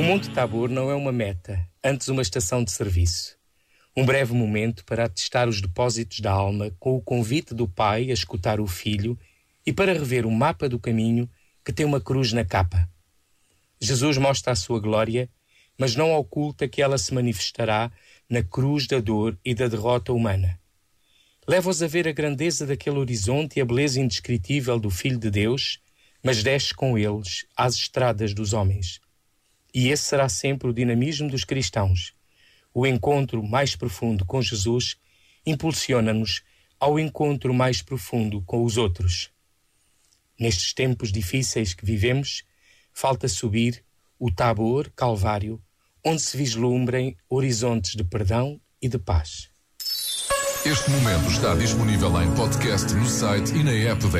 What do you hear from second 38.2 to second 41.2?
com os outros. Nestes tempos